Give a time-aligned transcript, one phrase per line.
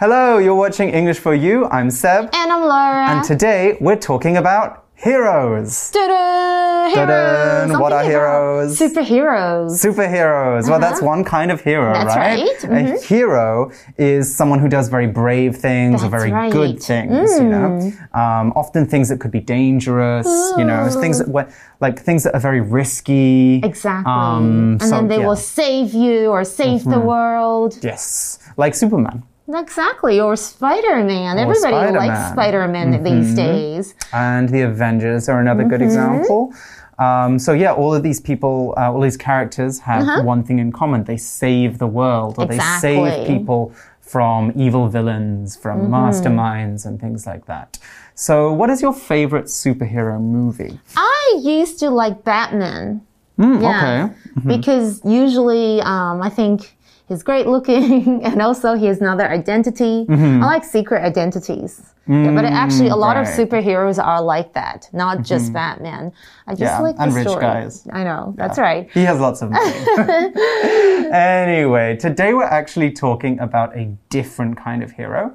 [0.00, 1.66] Hello, you're watching English for You.
[1.66, 2.30] I'm Seb.
[2.32, 3.06] And I'm Laura.
[3.10, 5.90] And today we're talking about heroes.
[5.90, 6.88] Ta-da!
[6.88, 7.68] Heroes.
[7.68, 7.78] Ta-da!
[7.78, 8.78] What are heroes?
[8.78, 9.72] Superheroes.
[9.72, 10.70] Superheroes.
[10.70, 12.04] Well, that's one kind of hero, Uh-huh.
[12.04, 12.38] That's right?
[12.70, 12.86] right.
[12.86, 12.94] Mm-hmm.
[12.96, 16.50] A hero is someone who does very brave things or very right.
[16.50, 16.52] Mm.
[16.54, 17.92] good things, you know?
[18.14, 20.26] Um, often things that could be dangerous,
[20.56, 21.48] you know, things that, were-
[21.80, 23.60] like things that are very risky.
[23.62, 24.10] Exactly.
[24.10, 25.20] Um, and so, then they yeah.
[25.20, 25.28] Mm-hmm.
[25.28, 27.76] will save you or save the world.
[27.82, 28.38] Yes.
[28.56, 29.24] Like Superman.
[29.54, 30.20] Exactly.
[30.20, 31.38] Or Spider Man.
[31.38, 31.94] Everybody Spider-Man.
[32.08, 33.94] likes Spider Man these days.
[34.12, 36.52] and the Avengers are another good example.
[36.98, 40.70] Um, so yeah, all of these people, uh, all these characters have one thing in
[40.70, 47.00] common: they save the world, or they save people from evil villains, from masterminds, and
[47.00, 47.78] things like that.
[48.14, 50.78] So, what is your favorite superhero movie?
[50.96, 53.00] I used to like Batman.
[53.38, 54.10] Mm, Yeah.
[54.38, 54.56] Okay.
[54.56, 56.76] Because usually, um, I think
[57.10, 60.06] he's great looking and also he has another identity.
[60.08, 61.72] I like secret identities.
[62.06, 63.40] Yeah, but actually, a lot of Mm-hmm.
[63.40, 63.48] right.
[63.48, 63.54] Mm-hmm.
[63.68, 66.10] superheroes are like that, not just Batman.
[66.48, 67.42] I just Yeah, like the and rich story.
[67.42, 67.86] guys.
[67.92, 68.88] I know, that's right.
[68.92, 69.72] He has lots of money.
[71.12, 75.32] anyway, today we're actually talking about a different kind of hero.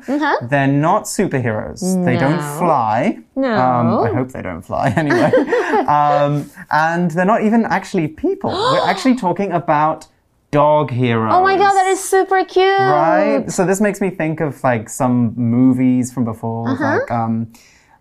[0.50, 1.82] They're not superheroes.
[2.04, 3.20] They don't fly.
[3.36, 3.54] No.
[3.56, 5.32] Um, I hope they don't fly anyway.
[5.88, 8.52] um, and they're not even actually people.
[8.74, 10.08] we're actually talking about
[10.52, 11.34] dog heroes.
[11.34, 12.80] Oh my god, that is super cute.
[12.80, 13.46] Right?
[13.52, 17.00] So this makes me think of like some movies from before, Uh-huh.
[17.00, 17.52] like um,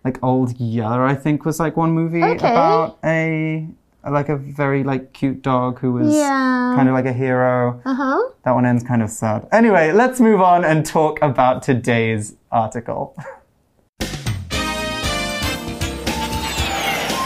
[0.03, 1.03] like Old Yeller.
[1.05, 2.51] I think was like one movie Okay.
[2.51, 3.67] about a
[4.09, 6.73] like a very like cute dog who was Yeah.
[6.75, 7.81] kind of like a hero.
[7.85, 8.21] Uh huh.
[8.43, 9.47] That one ends kind of sad.
[9.51, 13.15] Anyway, let's move on and talk about today's article.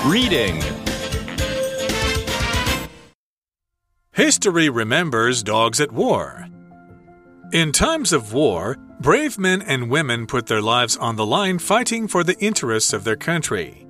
[0.05, 0.61] Reading
[4.19, 6.45] History remembers dogs at war.
[7.53, 12.05] In times of war, brave men and women put their lives on the line fighting
[12.05, 13.87] for the interests of their country.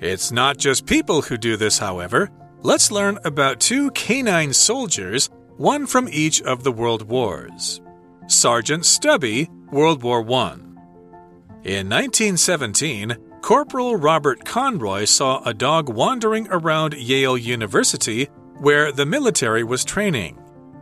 [0.00, 2.30] It's not just people who do this, however.
[2.62, 7.80] Let's learn about two canine soldiers, one from each of the world wars.
[8.26, 10.54] Sergeant Stubby, World War I.
[11.62, 18.28] In 1917, Corporal Robert Conroy saw a dog wandering around Yale University
[18.60, 20.38] where the military was training.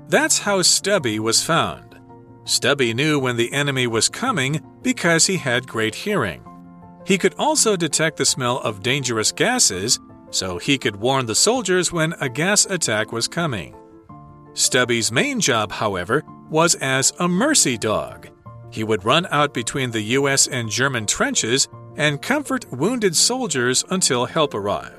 [0.09, 1.99] That's how Stubby was found.
[2.45, 6.43] Stubby knew when the enemy was coming because he had great hearing.
[7.07, 10.01] He could also detect the smell of dangerous gases,
[10.31, 13.77] so he could warn the soldiers when a gas attack was coming.
[14.55, 18.29] Stubby's main job, however, was as a mercy dog.
[18.71, 24.27] He would run out between the US and German trenches and comfort wounded soldiers until
[24.27, 24.98] help arrived.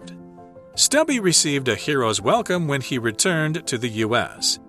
[0.80, 4.60] Stubby received a hero's welcome when he returned to the US.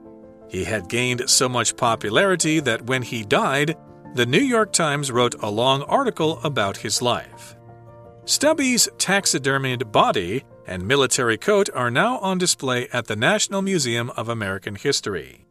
[0.48, 3.76] He had gained so much popularity that when he died,
[4.16, 7.54] the New York Times wrote a long article about his life.
[8.24, 14.28] Stubby's taxidermied body and military coat are now on display at the National Museum of
[14.28, 15.46] American History.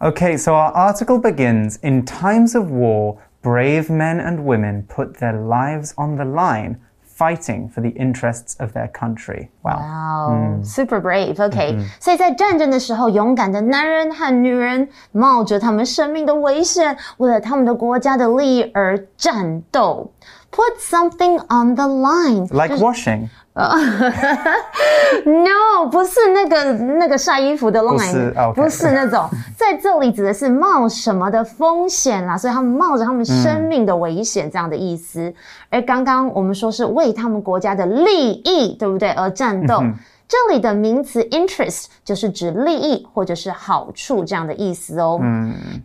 [0.00, 5.36] Okay, so our article begins In times of war, brave men and women put their
[5.36, 6.80] lives on the line,
[7.17, 9.49] fighting for the interests of their country.
[9.61, 9.77] Wow.
[9.77, 11.39] Wow, super brave.
[11.39, 20.11] OK，、所以在战争的时候，勇敢的男人和女人冒着他们生命的危险，为了他们的国家的利益而战斗。
[20.51, 22.47] Put something on the line.
[22.49, 23.29] Like washing.
[25.25, 35.31] No，不是那个那个晒衣服的 line，不是，OK 不是那种，在这里指的是冒什么的风险啦，所以他们冒着他们生命的危险这样的意思。
[35.69, 39.11] 而刚刚我们说是为他们国家的利益，对不对？
[39.11, 39.83] 而战斗。
[40.25, 45.19] 这里的名词 interest 就是指利益或者是好处这样的意思哦。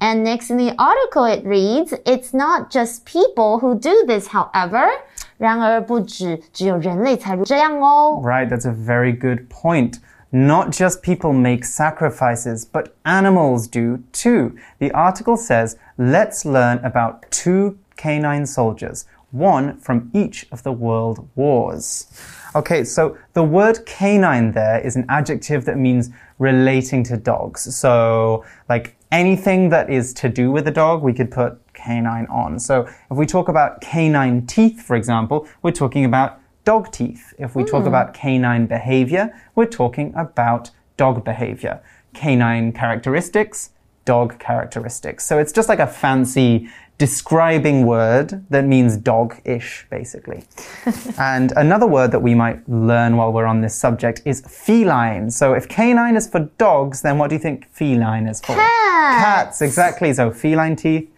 [0.01, 4.89] And next in the article it reads, "It's not just people who do this, however."
[5.37, 8.21] 然而不止只有人类才这样哦。
[8.25, 9.99] Right, that's a very good point.
[10.31, 14.55] Not just people make sacrifices, but animals do too.
[14.79, 21.27] The article says, let's learn about two canine soldiers, one from each of the world
[21.35, 22.07] wars.
[22.55, 27.75] Okay, so the word canine there is an adjective that means relating to dogs.
[27.75, 32.60] So, like anything that is to do with a dog, we could put canine on.
[32.60, 37.34] So, if we talk about canine teeth, for example, we're talking about dog teeth.
[37.38, 37.90] If we talk hmm.
[37.90, 41.82] about canine behavior, we're talking about dog behavior.
[42.14, 43.70] Canine characteristics,
[44.06, 45.26] dog characteristics.
[45.26, 50.43] So it's just like a fancy describing word that means dog ish, basically.
[51.17, 55.31] and another word that we might learn while we're on this subject is feline.
[55.31, 58.57] So if canine is for dogs, then what do you think feline is for?
[58.57, 59.23] Cats.
[59.23, 60.13] Cats, exactly.
[60.13, 61.09] So feline teeth,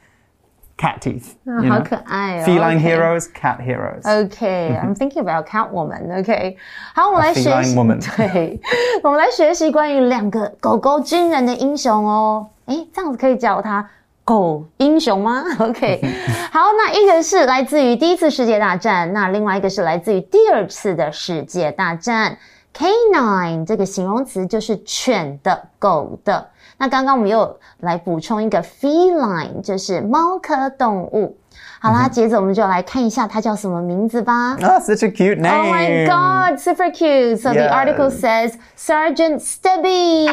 [0.77, 1.37] cat teeth.
[1.47, 1.83] you 好 know?
[1.83, 2.45] 可爱哦。
[2.45, 4.05] Feline OK heroes, cat heroes.
[4.05, 6.21] Okay, I'm thinking about Catwoman.
[6.21, 6.57] OK，
[6.95, 7.77] 好，我们来 A 学 feline 习。
[7.77, 8.61] woman 对，
[9.03, 12.51] 我们来学习关于两个狗狗军人的英雄哦。
[12.67, 13.89] 诶，这样子可以叫它
[14.26, 15.44] 狗英雄吗？
[15.62, 16.02] OK，
[16.52, 22.38] 好，那一个是来自于第一次世界大战，那另外一个是来自于第二次的世界大战。
[22.76, 26.46] Canine 这个形容词就是犬的、狗的。
[26.78, 31.38] 那刚刚我们又来补充一个 feline，就是猫科动物。
[31.80, 34.56] 好啦，接着我们就来看一下它叫什么名字吧。
[34.56, 35.54] Oh, such a cute name.
[35.54, 37.38] Oh my god, super cute.
[37.38, 40.28] So the article says Sergeant Stubby.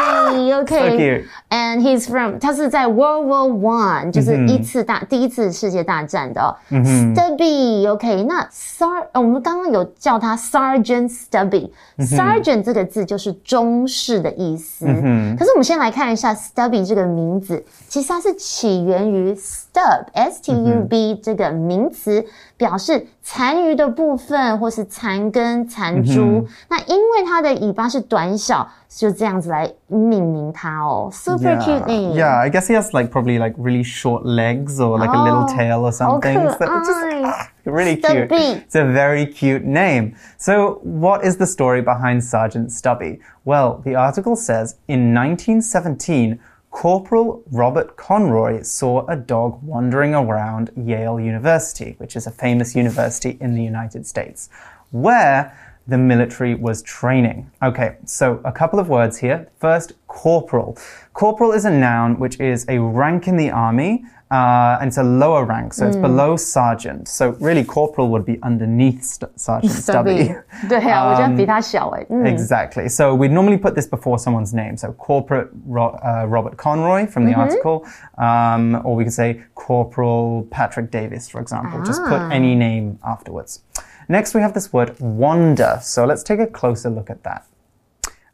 [0.62, 1.24] Okay.
[1.50, 6.56] And he's from 他是在 World War One，就是嗯一次大、第一次世界大战的、哦。
[6.70, 14.86] Stubby，OK，、那 Sar 呃我们刚刚有叫他 Sergeant Stubby、Sergeant 这个字就是中士的意思。
[14.86, 19.34] 可是我们先来看一下 Stubby 这个名字，其实它是起源于
[19.71, 22.25] stub，S T U B 这个名词，
[22.57, 26.45] 表示残余的部分或是残根、残株。
[26.69, 31.09] 那因为它的尾巴是短小，就这样子来命名它哦。
[31.11, 32.13] Super cute name.
[32.13, 35.43] Yeah, I guess he has like probably like really short legs or like a little
[35.43, 36.37] Oh, tail or something.
[36.37, 36.57] okay.
[36.57, 37.25] So it's just Nice.
[37.25, 38.27] ah, really cute.
[38.27, 38.63] Stubby.
[38.65, 40.15] It's a very cute name.
[40.37, 43.19] So, what is the story behind Sergeant Stubby?
[43.45, 46.39] Well, the article says in 1917,
[46.72, 53.36] Corporal Robert Conroy saw a dog wandering around Yale University, which is a famous university
[53.40, 54.48] in the United States,
[54.90, 57.50] where the military was training.
[57.62, 59.48] Okay, so a couple of words here.
[59.60, 60.78] First, corporal.
[61.12, 64.04] Corporal is a noun which is a rank in the army.
[64.32, 65.88] Uh, and it's a lower rank, so mm.
[65.88, 67.06] it's below sergeant.
[67.06, 70.34] So really, corporal would be underneath st sergeant stubby.
[70.62, 72.06] Um, 对啊，我觉得比他小哎。
[72.24, 72.88] Exactly.
[72.88, 74.78] So we normally put this before someone's name.
[74.78, 77.42] So Corporal Ro uh, Robert Conroy from the mm -hmm.
[77.42, 77.82] article,
[78.16, 81.80] um, or we could say Corporal Patrick Davis, for example.
[81.80, 81.84] Ah.
[81.84, 83.60] Just put any name afterwards.
[84.08, 85.78] Next, we have this word wander.
[85.82, 87.42] So let's take a closer look at that.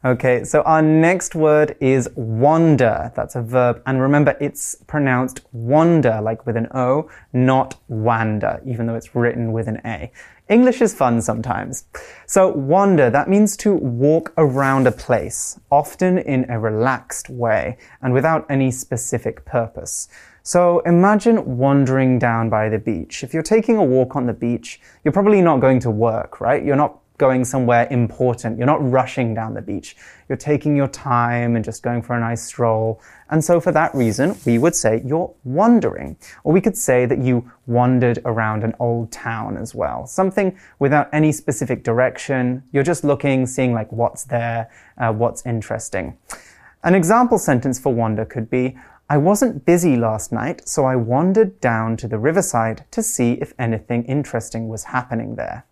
[0.05, 3.11] Okay, so our next word is wander.
[3.17, 3.81] That's a verb.
[3.85, 9.51] And remember, it's pronounced wander, like with an O, not wander, even though it's written
[9.51, 10.09] with an A.
[10.47, 11.83] English is fun sometimes.
[12.27, 18.13] So, wander, that means to walk around a place, often in a relaxed way and
[18.13, 20.07] without any specific purpose.
[20.43, 23.23] So imagine wandering down by the beach.
[23.23, 26.63] If you're taking a walk on the beach, you're probably not going to work, right?
[26.63, 28.57] You're not going somewhere important.
[28.57, 29.95] You're not rushing down the beach.
[30.27, 32.99] You're taking your time and just going for a nice stroll.
[33.29, 36.17] And so for that reason, we would say you're wandering.
[36.43, 40.07] Or we could say that you wandered around an old town as well.
[40.07, 42.63] Something without any specific direction.
[42.71, 46.17] You're just looking, seeing like what's there, uh, what's interesting.
[46.83, 48.77] An example sentence for wander could be,
[49.11, 53.53] I wasn't busy last night, so I wandered down to the riverside to see if
[53.57, 55.65] anything interesting was happening there.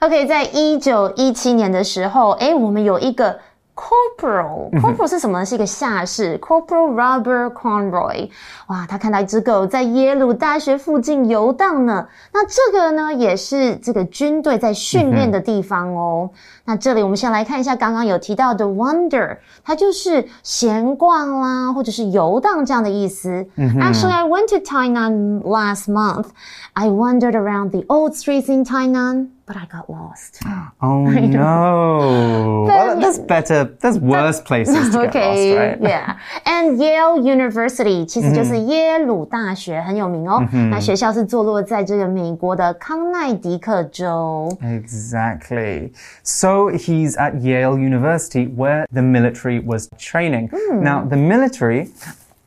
[0.00, 3.38] OK，在一九一七年的时候，诶，我们有一个
[3.74, 4.70] corporal。
[4.78, 5.44] corporal 是什么呢？
[5.44, 6.38] 是一个下士。
[6.38, 8.28] Corporal Robert Conroy，
[8.66, 12.06] 哇，他看到一只狗在耶鲁大学附近游荡呢。
[12.30, 16.28] 那这个呢，也是这个军队在训练的地方哦。
[16.66, 23.46] 那这里我们先来看一下刚刚有提到的 wander，它就是闲逛啦，或者是游荡这样的意思。
[23.56, 26.26] Actually, I went to Tainan last month.
[26.74, 29.28] I wandered around the old streets in Tainan.
[29.45, 30.39] But I got lost.
[30.81, 32.65] Oh no.
[32.67, 35.81] well, there's better, there's worse places to get Okay, lost, right?
[35.81, 36.17] yeah.
[36.45, 40.41] And Yale University 其实就是耶鲁大学，很有名哦。
[40.69, 44.57] 那学校是坐落在这个美国的康奈迪克州。
[44.61, 45.91] Exactly.
[46.23, 50.49] So he's at Yale University where the military was training.
[50.81, 51.89] Now, the military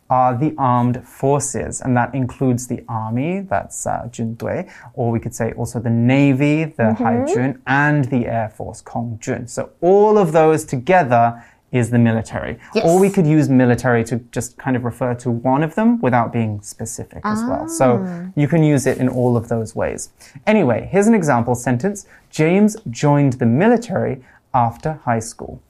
[0.10, 5.36] are the armed forces, and that includes the army, that's uh, Jindui, or we could
[5.36, 7.58] say also the navy, the mm -hmm.
[7.66, 9.48] And the air force, kong jun.
[9.48, 12.58] So all of those together is the military.
[12.74, 12.86] Yes.
[12.86, 16.32] Or we could use military to just kind of refer to one of them without
[16.32, 17.34] being specific ah.
[17.34, 17.68] as well.
[17.68, 18.26] So ah.
[18.36, 20.10] you can use it in all of those ways.
[20.46, 24.24] Anyway, here's an example sentence James joined the military
[24.54, 25.62] after high school.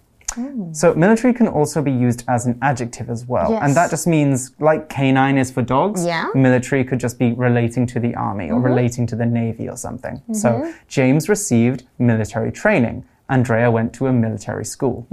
[0.73, 3.53] So military can also be used as an adjective as well.
[3.55, 3.75] And Yes.
[3.77, 6.27] that just means like canine is for dogs, Yeah.
[6.35, 10.21] military could just be relating to the army or relating to the navy or something.
[10.33, 13.05] So James received military training.
[13.29, 15.07] Andrea went to a military school.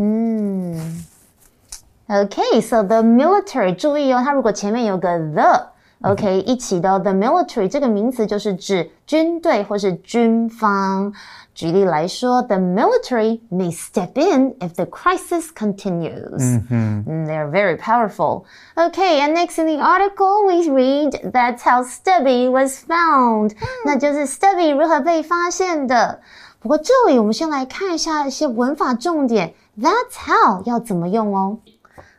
[2.10, 5.68] Okay, so the military，注意哦，它如果前面有个 the，
[6.02, 11.14] OK，一起的 the military 这个名词就是指军队或是军方。
[11.54, 16.60] 举例来说，the military may step in if the crisis continues.
[16.70, 18.46] Mm, they're very powerful.
[18.76, 23.52] Okay, and next in the article we read that's how Stubby was found.
[23.86, 26.22] 那就是 Stubby 如何被发现的。
[26.60, 29.54] 不过这里我们先来看一下一些文法重点。
[29.80, 31.60] That's how 要怎么用哦？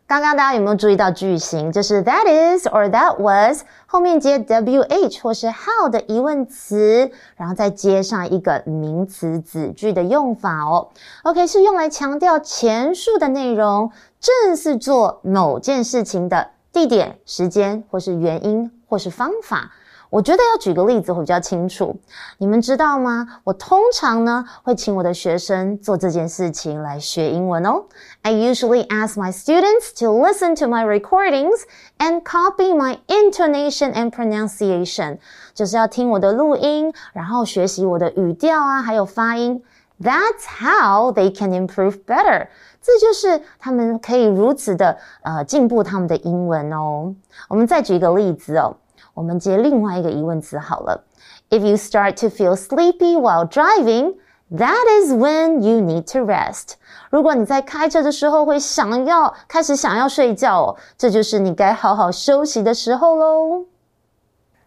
[0.08, 1.70] 刚刚大家有没有注意到句型？
[1.70, 10.88] 就是 that is or that was 后面接 wh 或是 how 的疑问词，然后再接上一个名词子句的用法哦。
[11.24, 19.74] OK，是用来强调前述的内容，正是做某件事情的地点、时间或是原因或是方法。
[20.10, 21.96] 我觉得要举个例子会比较清楚。
[22.38, 23.28] 你们知道吗？
[23.44, 27.86] 我通常呢会请我的学生做这件事情来学英文哦。
[28.22, 31.62] I usually ask my students to listen to my recordings
[31.98, 35.18] and copy my intonation and pronunciation，
[35.54, 39.64] 就是要听我的录音，然后学习我的语调啊，还有发音。
[40.00, 42.48] That's how they can improve better。
[42.82, 47.16] 这就是他们可以如此的呃进步他们的英文哦。
[47.50, 48.78] 我们再举一个例子哦。
[49.17, 51.05] 我们接另外一个疑问词好了。
[51.51, 54.15] If you start to feel sleepy while driving,
[54.51, 56.75] that is when you need to rest.
[57.11, 63.67] 如果你在开车的时候会想要开始想要睡觉哦，这就是你该好好休息的时候喽。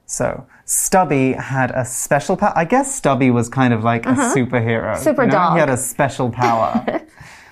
[0.07, 2.53] So Stubby had a special power.
[2.53, 4.95] I guess Stubby was kind of like a superhero.
[4.95, 5.37] Super you know?
[5.37, 5.53] dog.
[5.53, 6.83] He had a special power.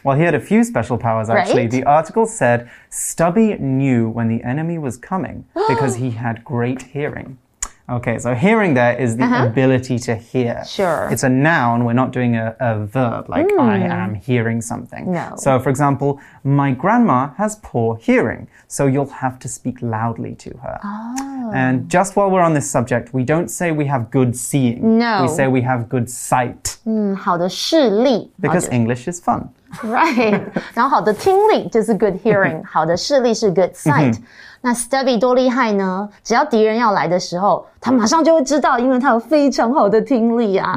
[0.08, 1.62] Well, he had a few special powers actually.
[1.64, 1.72] Right?
[1.72, 7.38] The article said Stubby knew when the enemy was coming because he had great hearing.
[7.90, 9.46] Okay, so hearing there is the Uh-huh.
[9.46, 10.64] ability to hear.
[10.66, 11.10] Sure.
[11.12, 11.84] It's a noun.
[11.84, 15.04] We're not doing a, a verb like I am hearing something.
[15.04, 15.12] Hmm.
[15.12, 15.34] No.
[15.36, 20.52] So, for example, my grandma has poor hearing, so you'll have to speak loudly to
[20.64, 20.80] her.
[20.82, 21.52] Oh.
[21.54, 24.98] And just while we're on this subject, we don't say we have good seeing.
[24.98, 25.24] No.
[25.24, 29.50] We say we have good sight 嗯，好的视力 because English is fun.
[29.82, 30.40] Right，
[30.74, 34.20] 然后好的听力就是 good hearing，好的视力是 good sight。
[34.62, 36.08] 那 Stubby 多厉害呢？
[36.24, 40.76] 只要敌人要来的时候，他马上就会知道，因为他有非常好的听力啊。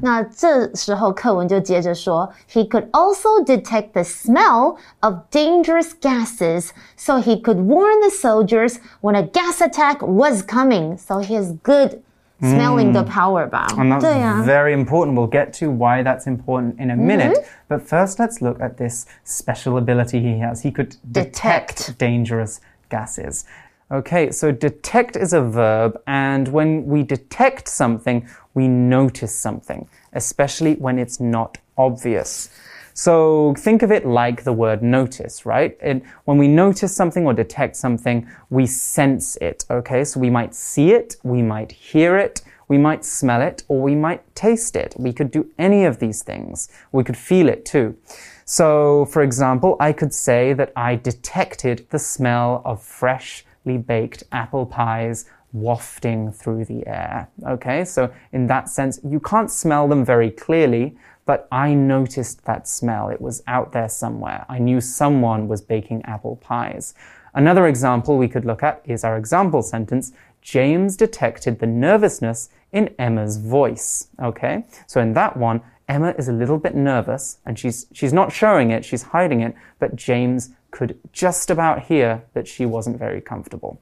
[0.00, 8.76] 那这时候课文就接着说，He could also detect the smell of dangerous gases, so he could warn the soldiers
[9.02, 10.96] when a gas attack was coming.
[10.96, 11.98] So he has good
[12.43, 12.93] smelling mm.
[12.93, 13.67] the power 吧。
[13.77, 14.43] And that's yeah.
[14.43, 15.17] very important.
[15.17, 17.07] We'll get to why that's important in a mm-hmm.
[17.07, 17.37] minute.
[17.37, 17.67] Mm -hmm.
[17.69, 20.63] But first, let's look at this special ability he has.
[20.63, 21.99] He could detect, detect.
[21.99, 23.45] dangerous gases.
[23.89, 30.75] Okay, so detect is a verb, and when we detect something, we notice something, especially
[30.79, 32.49] when it's not obvious.
[32.93, 35.77] So think of it like the word notice, right?
[36.25, 40.03] When we notice something or detect something, we sense it, okay?
[40.03, 43.95] So we might see it, we might hear it, we might smell it, or we
[43.95, 44.95] might taste it.
[44.97, 46.69] We could do any of these things.
[46.91, 47.97] We could feel it too.
[48.45, 54.65] So, for example, I could say that I detected the smell of freshly baked apple
[54.65, 57.29] pies wafting through the air.
[57.47, 62.67] Okay, so in that sense, you can't smell them very clearly, but I noticed that
[62.67, 63.09] smell.
[63.09, 64.45] It was out there somewhere.
[64.49, 66.93] I knew someone was baking apple pies.
[67.33, 70.11] Another example we could look at is our example sentence
[70.41, 74.09] James detected the nervousness in Emma's voice.
[74.21, 78.31] Okay, so in that one, Emma is a little bit nervous and she's, she's not
[78.31, 83.21] showing it, she's hiding it, but James could just about hear that she wasn't very
[83.21, 83.79] comfortable.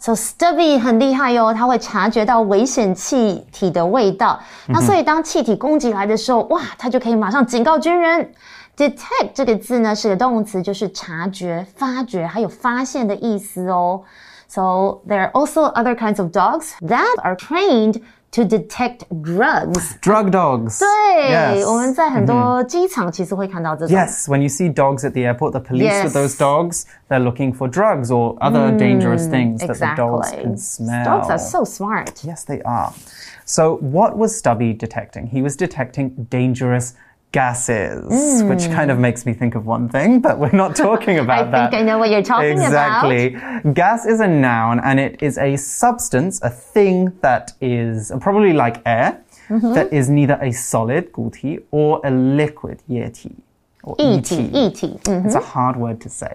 [0.00, 4.38] So Stubby 很厉害哟、它会察觉到危险气体的味道。
[4.66, 8.32] 那所以当气体攻击来的时候，哇，它就可以马上警告军人。
[8.76, 14.02] Detect 这个字呢是个动词，就是察觉、发觉还有发现的意思哦。
[14.46, 18.00] So there are also other kinds of dogs that are trained
[18.31, 19.95] to detect drugs.
[20.01, 20.79] Drug dogs.
[20.79, 20.87] 对
[21.31, 21.65] Yes.
[21.69, 23.95] 我们在很多机场其实会看到这种。
[23.95, 26.03] Yes, when you see dogs at the airport, the police Yes.
[26.05, 30.43] with those dogs, they're looking for drugs or other dangerous things that the dogs Exactly.
[30.43, 31.05] can smell.
[31.05, 32.23] Dogs are so smart.
[32.23, 32.91] Yes, they are.
[33.45, 35.27] So, what was Stubby detecting?
[35.27, 36.93] He was detecting dangerous
[37.32, 38.48] gases, mm.
[38.48, 39.02] which kind of hmm.
[39.02, 41.54] makes me think of one thing, but we're not talking about I that.
[41.54, 43.34] I think I know what you're talking exactly.
[43.34, 43.44] about.
[43.46, 43.72] Exactly.
[43.72, 48.80] Gas is a noun and it is a substance, a thing that is probably like
[48.86, 49.74] air, mm -hmm.
[49.74, 53.30] that is neither a solid, (固体) or a liquid, (液体).
[53.82, 54.32] Or ET.
[54.32, 54.32] ET.
[54.32, 55.26] Mm -hmm.
[55.26, 55.52] It's a mm-hmm.
[55.54, 56.34] hard word to say.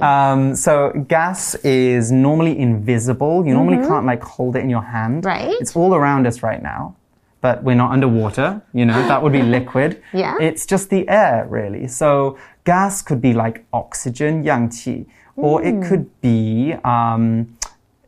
[0.00, 3.34] Um, so gas is normally invisible.
[3.46, 3.88] You normally -hmm.
[3.88, 5.24] can't like hold it in your hand.
[5.24, 5.60] Right.
[5.60, 6.94] It's all around us right now
[7.40, 10.02] but we're not underwater, you know, that would be liquid.
[10.12, 10.36] yeah.
[10.40, 11.86] It's just the air, really.
[11.88, 15.66] So gas could be like oxygen, yang qi, or mm.
[15.66, 15.88] it hmm.
[15.88, 17.56] could be um,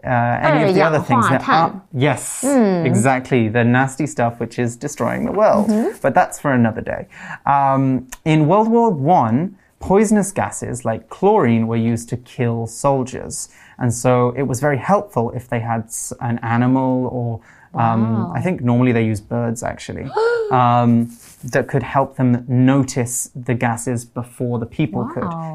[0.04, 1.80] uh, any oh, of the other things that are.
[1.92, 2.84] Yes, mm.
[2.84, 3.48] exactly.
[3.48, 5.68] The nasty stuff which is destroying the world.
[5.68, 6.00] Mm -hmm.
[6.02, 7.06] But that's for another day.
[7.46, 13.48] Um, in World War One, poisonous gases like chlorine were used to kill soldiers.
[13.78, 15.84] And so it was very helpful if they had
[16.18, 17.40] an animal or
[17.74, 20.10] um, I think normally they use birds actually.
[20.50, 21.10] um,
[21.44, 25.10] that could help them notice the gases before the people Wow.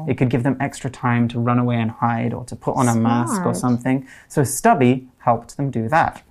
[0.06, 0.10] could.
[0.10, 2.88] It could give them extra time to run away and hide or to put on
[2.88, 4.06] a mask or something.
[4.28, 6.22] So Stubby helped them do that.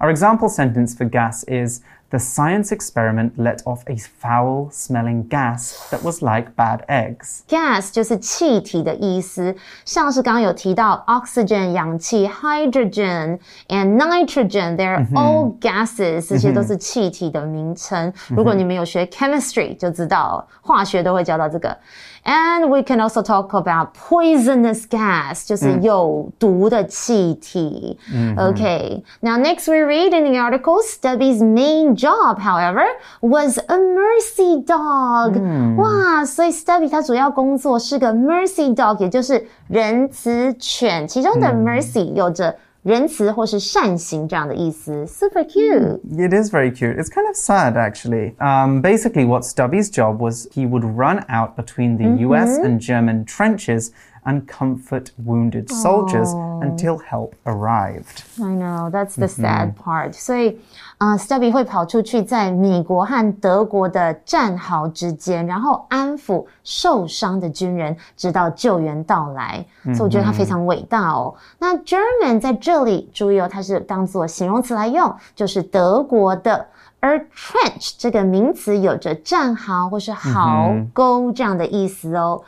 [0.00, 5.89] Our example sentence for gas is the science experiment let off a foul smelling gas
[5.89, 7.41] that was like bad eggs.
[7.49, 9.53] gas 就是气体的意思，
[9.83, 18.13] 像是刚刚有提到 oxygen 氧气，hydrogen and nitrogen，they're all gases，这些都是气体的名称。
[18.29, 21.77] 如果你们有学 chemistry 就知道，化学都会教到这个。
[22.23, 27.97] And we can also talk about poisonous gas，就是有毒的气体。
[28.35, 32.85] Okay, now next we read in the article, Stubby's main job, however,
[33.21, 35.39] was a mercy dog.
[35.77, 41.07] 哇，所以 Stubby 他主要工作是个 mercy dog，也就是仁慈犬。
[41.07, 45.99] 其中的 mercy 有着仁慈或是善行这样的意思，super cute。
[46.15, 46.97] It is very cute.
[46.97, 48.35] It's kind of sad, actually.
[48.39, 53.25] Um, basically, what Stubby's job was he would run out between the US and German
[53.25, 53.91] trenches
[54.25, 58.23] and comfort wounded soldiers until help arrived.
[58.41, 60.11] I know that's the sad part.
[60.13, 60.59] 所以，
[60.97, 69.65] 呃，Stubby 会跑出去，在美国和德国的战壕之间，然后安抚受伤的军人，直到救援到来。
[69.85, 71.33] 所以我觉得他非常伟大哦。
[71.57, 76.67] 那 German 在这里注意哦，它是当做形容词来用，就是德国的。
[76.99, 82.41] 而 trench 这个名词有着战壕或是壕沟这样的意思哦。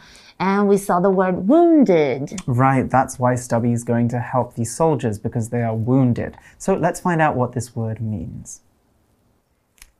[0.44, 2.38] And we saw the word wounded.
[2.46, 6.36] Right, that's why Stubby is going to help these soldiers because they are wounded.
[6.58, 8.60] So let's find out what this word means.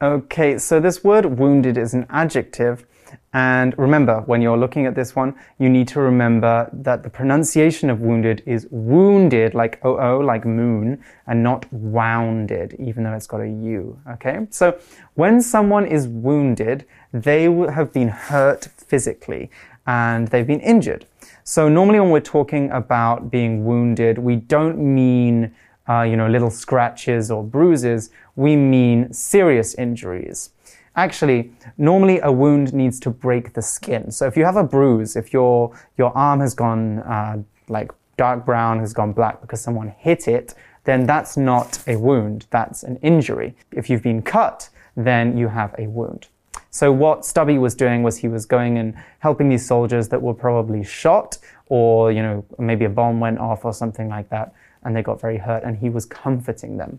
[0.03, 2.85] Okay, so this word wounded is an adjective.
[3.33, 7.89] And remember, when you're looking at this one, you need to remember that the pronunciation
[7.89, 13.41] of wounded is wounded, like OO, like moon, and not wounded, even though it's got
[13.41, 13.99] a U.
[14.11, 14.47] Okay?
[14.51, 14.79] So
[15.15, 19.49] when someone is wounded, they have been hurt physically
[19.87, 21.07] and they've been injured.
[21.45, 25.55] So normally when we're talking about being wounded, we don't mean,
[25.89, 28.11] uh, you know, little scratches or bruises.
[28.35, 30.51] We mean serious injuries.
[30.97, 34.11] Actually, normally a wound needs to break the skin.
[34.11, 38.45] So if you have a bruise, if your your arm has gone uh, like dark
[38.45, 42.47] brown, has gone black because someone hit it, then that's not a wound.
[42.51, 43.55] That's an injury.
[43.73, 46.29] If you've been cut, then you have a wound.
[46.75, 50.35] So what Stubby was doing was he was going and helping these soldiers that were
[50.35, 54.97] probably shot or, you know, maybe a bomb went off or something like that and
[54.97, 56.99] they got very hurt and he was comforting them.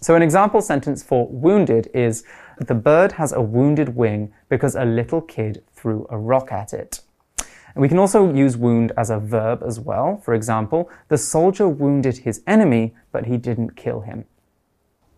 [0.00, 2.24] So an example sentence for wounded is
[2.58, 7.02] the bird has a wounded wing because a little kid threw a rock at it.
[7.74, 10.16] And we can also use wound as a verb as well.
[10.16, 14.24] For example, the soldier wounded his enemy, but he didn't kill him.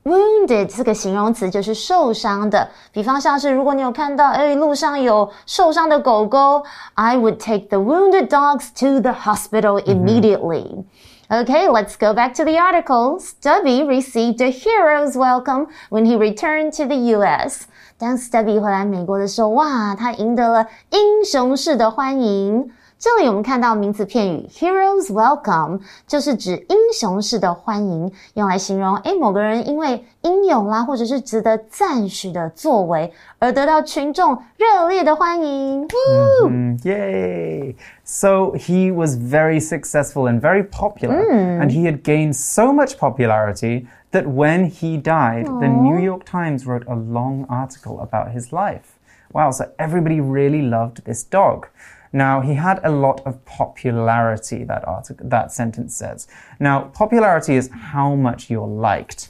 [0.05, 6.63] wounded 这个形容词就是受伤的，比方像是如果你有看到，哎，路上有受伤的狗狗，
[6.95, 10.83] I would take the wounded dogs to the hospital immediately.
[11.29, 13.19] Okay, let's go back to the article.
[13.19, 17.67] Stubby received a hero's welcome when he returned to the U.S.
[17.97, 22.71] 当 Stubby 回来美国的时候，哇，他赢得了英雄式的欢迎。
[22.99, 35.87] 这里我们看到名词片语 heroes welcome，就是指英雄式的欢迎，用来形容诶某个人因为英勇啦，或者是值得赞许的作为而得到群众热烈的欢迎。
[35.87, 36.47] Woo!
[36.47, 37.75] Mm, yay!
[38.03, 41.17] So he was very successful and very popular,
[41.59, 46.67] and he had gained so much popularity that when he died, the New York Times
[46.67, 48.99] wrote a long article about his life.
[49.33, 51.67] Wow, so everybody really loved this dog.
[52.12, 56.28] Now, he had a lot of popularity, that article, that sentence says.
[56.60, 59.28] Now, popularity is how much you're liked.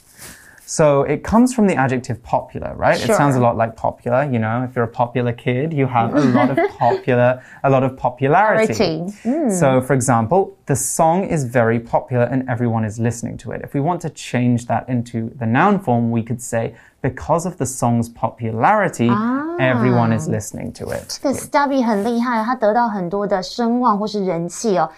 [0.66, 2.96] So it comes from the adjective popular, right?
[2.96, 3.48] It sounds a Sure.
[3.48, 6.56] lot like popular, you know, if you're a popular kid, you have a lot of
[6.78, 8.72] popular, a lot of popularity.
[8.72, 9.50] Popularity.
[9.50, 13.60] So for example, the song is very popular and everyone is listening to it.
[13.62, 17.58] If we want to change that into the noun form, we could say because of
[17.58, 19.10] the song's popularity,
[19.58, 21.18] everyone is listening to it.
[21.20, 24.88] 这个 Stubby 很厉害，他得到很多的声望或是人气哦。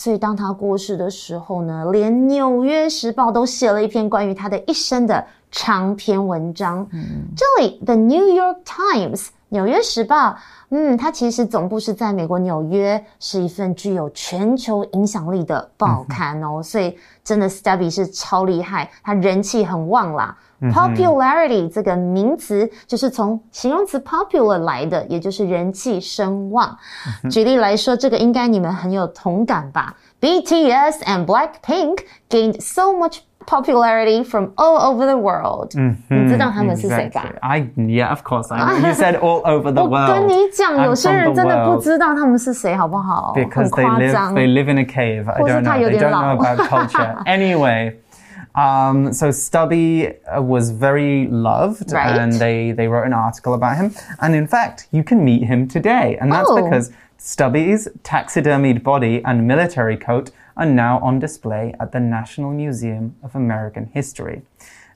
[0.00, 6.88] 所以当他过世的时候呢，连《纽约时报》都写了一篇关于他的一生的长篇文章。
[7.34, 10.36] 这里 The New York Times 纽约时报，
[10.70, 20.36] 嗯，它其实总部是在美国纽约，是一份具有全球影响力的报刊哦，所以真的 Stubby 是超厉害，它人气很旺啦。
[20.60, 26.76] Popularity 这个名词就是从形容词 popular 来的，也就是人气声望。
[27.30, 35.71] 举例来说，这个应该你们很有同感吧？BTS and Blackpink gained so much popularity from all over the world。
[36.09, 37.39] 你知道他们是谁吧 Exactly.
[37.41, 38.49] I yeah, of course.
[38.53, 38.87] I know.
[38.87, 40.07] You said all over the 我 world.
[40.07, 41.83] 跟你讲， I'm 有些 from 人 the 真的不 world.
[41.83, 43.33] 知道他们是谁，好不好？
[43.35, 44.33] because 很 they 夸 live 张。
[44.33, 45.29] they live in a cave.
[45.29, 45.79] I 或是 don't 他 know.
[45.81, 46.35] 有 They 点 don't know 老。
[46.35, 47.15] about culture.
[47.25, 47.93] anyway,
[48.55, 52.17] um, so Stubby uh, was very loved, Right.
[52.17, 53.91] and they they wrote an article about him.
[54.21, 56.55] And in fact, you can meet him today, and that's Oh.
[56.63, 63.16] because Stubby's taxidermied body and military coat are now on display at the National Museum
[63.22, 64.42] of American History.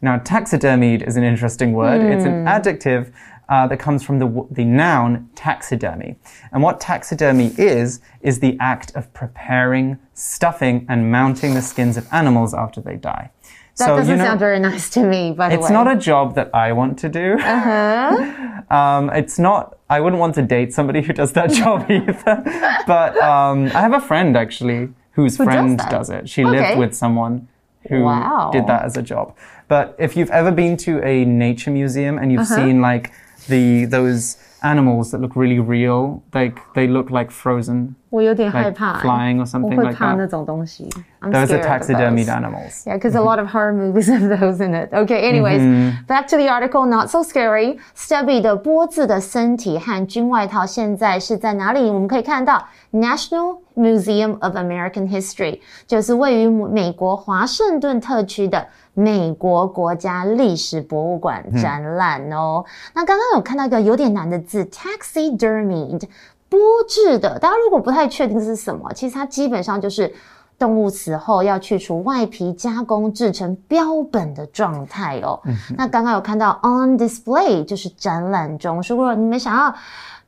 [0.03, 2.01] Now, taxidermied is an interesting word.
[2.01, 3.13] It's an adjective
[3.49, 6.17] uh, that comes from the, the noun taxidermy.
[6.51, 12.09] And what taxidermy is, is the act of preparing, stuffing, and mounting the skins of
[12.13, 13.31] animals after they die.
[13.79, 15.61] That so, doesn't you know, sound very nice to me, by the way.
[15.61, 17.39] it's not a job that I want to do.
[18.75, 19.79] um, it's not.
[19.89, 22.43] I wouldn't want to date somebody who does that job either.
[22.87, 25.91] But um, I have a friend actually whose does friend that?
[25.91, 26.29] does it.
[26.29, 26.51] She Okay.
[26.61, 27.49] lived with someone
[27.89, 28.51] who Wow.
[28.53, 29.35] did that as a job.
[29.69, 32.55] But if you've ever been to a nature museum and you've Uh-huh.
[32.57, 33.13] seen like
[33.49, 36.23] the those animals that look really real.
[36.33, 37.97] Like they look like frozen.
[38.13, 40.19] like flying or something like that.
[40.19, 42.29] Those are taxidermied those.
[42.29, 42.85] animals.
[42.87, 43.27] Yeah, because a mm-hmm.
[43.27, 44.91] lot of horror movies have those in it.
[44.93, 45.47] Okay, mm-hmm.
[45.47, 46.85] anyways, back to the article.
[46.85, 47.79] Not so scary.
[47.97, 51.91] Stubby 的剥制的身体和军外套现在是在哪里？
[51.91, 58.67] 我们可以看到 National Museum of American History，就是位于美国华盛顿特区的。
[58.95, 62.63] 美国国家历史博物馆展览哦。
[62.95, 64.52] 那刚刚有看到一个有点难的字。
[64.52, 66.04] ，taxidermied。
[66.50, 70.14] 剥制的，大家如果不太确定是什么，其实它基本上就是
[70.58, 75.38] 动物死后要去除外皮，加工制成标本的状态哦。
[75.76, 79.76] 那刚刚有看到 on display 就是展览中，如果你们想要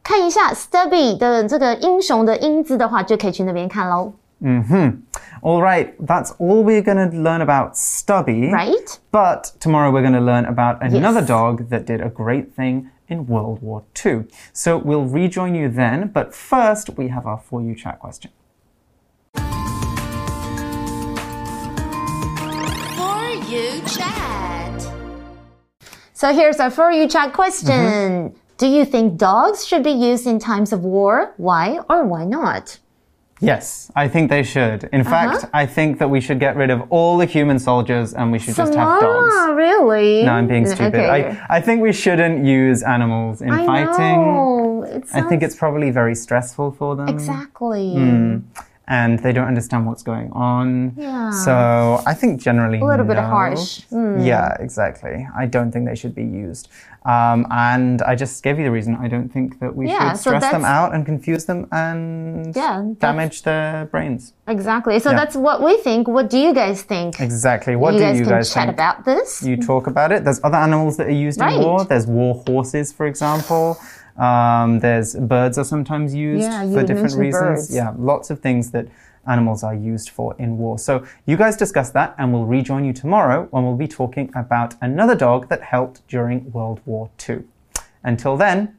[0.04, 4.12] 看一下 Stubby 的这个英雄的英姿的话，就可以去那边看喽。
[5.42, 8.52] All right, that's all we're going to learn about Stubby.
[8.52, 8.98] Right?
[9.10, 11.28] But tomorrow we're going to learn about another Yes.
[11.28, 14.25] dog that did a great thing in World War II.
[14.53, 18.31] So we'll rejoin you then, but first we have our For You Chat question.
[22.97, 24.81] For you chat.
[26.13, 27.69] So here's our for you chat question.
[27.69, 28.37] Mm-hmm.
[28.57, 31.35] Do you think dogs should be used in times of war?
[31.37, 32.79] Why or why not?
[33.41, 34.85] Yes, I think they should.
[34.93, 35.11] In uh-huh.
[35.11, 38.39] fact, I think that we should get rid of all the human soldiers and we
[38.39, 39.35] should just have dogs.
[39.55, 40.23] Really?
[40.23, 40.95] No, I'm being stupid.
[40.95, 41.09] Okay.
[41.09, 44.23] I, I think we shouldn't use animals in I fighting.
[44.23, 44.85] know.
[44.85, 47.09] It I think it's probably very stressful for them.
[47.09, 47.95] exactly.
[47.95, 48.39] Hmm.
[48.87, 50.93] And they don't understand what's going on.
[50.97, 51.31] Yeah.
[51.31, 53.23] So I think generally A little bit no.
[53.23, 53.81] harsh.
[53.91, 55.27] Yeah, exactly.
[55.35, 56.69] I don't think they should be used.
[57.07, 58.97] Um, and I just gave you the reason.
[59.01, 62.55] I don't think that we Yeah, should so stress them out and confuse them and
[62.55, 64.35] Yeah, damage their brains.
[64.49, 64.99] Exactly.
[64.99, 65.17] So Yeah.
[65.17, 66.07] that's what we think.
[66.07, 67.21] What do you guys think?
[67.21, 67.77] Exactly.
[67.77, 68.75] What you do guys you guys chat think?
[68.77, 69.43] about this.
[69.43, 70.25] you talk about it.
[70.25, 71.57] There's other animals that are used Right.
[71.57, 71.85] in war.
[71.85, 73.79] There's war horses, for example.
[74.17, 77.43] Um, there's birds are sometimes used Yeah, for different mentioned reasons.
[77.69, 77.75] birds.
[77.75, 78.87] Yeah, lots of things that
[79.27, 80.79] animals are used for in war.
[80.79, 84.75] So you guys discuss that, and we'll rejoin you tomorrow when we'll be talking about
[84.81, 87.43] another dog that helped during World War II.
[88.05, 88.77] Until then,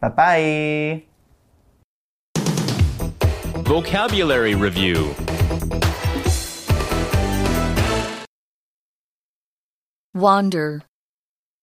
[0.00, 1.02] bye bye.
[3.64, 5.14] Vocabulary Review
[10.14, 10.82] Wander.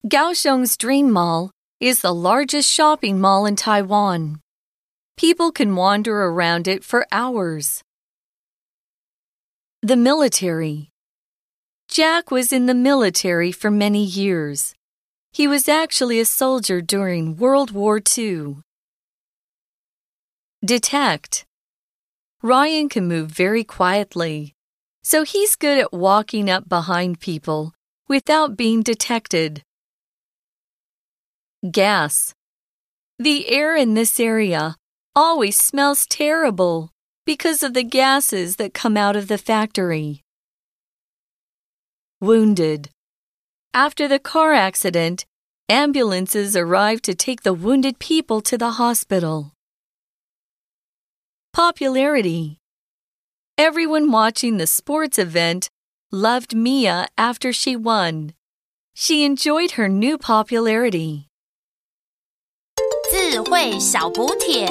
[0.08, 1.52] Kaohsiung's Dream Mall
[1.86, 4.40] is the largest shopping mall in Taiwan.
[5.18, 7.84] People can wander around it for hours.
[9.84, 10.90] The military.
[11.88, 14.74] Jack was in the military for many years.
[15.32, 18.64] He was actually a soldier during World War II.
[20.66, 21.46] Detect.
[22.42, 24.56] Ryan can move very quietly,
[25.04, 27.76] so he's good at walking up behind people
[28.08, 29.62] without being detected.
[31.72, 32.34] Gas.
[33.18, 34.76] The air in this area
[35.16, 36.92] always smells terrible
[37.26, 40.22] because of the gases that come out of the factory.
[42.22, 42.90] Wounded.
[43.74, 45.26] After the car accident,
[45.68, 49.54] ambulances arrive to take the wounded people to the hospital.
[51.52, 52.60] Popularity.
[53.58, 55.70] Everyone watching the sports event
[56.12, 58.34] loved Mia after she won.
[58.94, 61.28] She enjoyed her new popularity.
[63.15, 64.67] 智慧小补帖。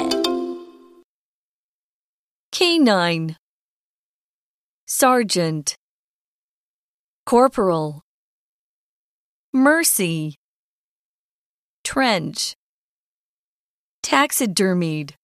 [2.50, 3.36] Canine
[4.86, 5.74] Sergeant
[7.24, 8.02] Corporal
[9.52, 10.36] Mercy
[11.84, 12.54] Trench
[14.02, 15.14] Taxidermied